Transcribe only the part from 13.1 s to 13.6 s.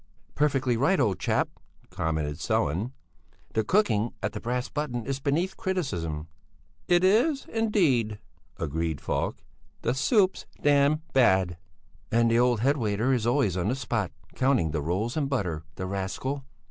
is always